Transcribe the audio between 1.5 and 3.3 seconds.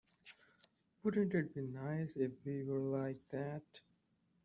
be nice if we were like